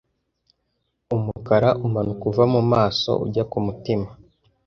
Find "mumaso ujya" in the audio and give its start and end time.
2.53-3.43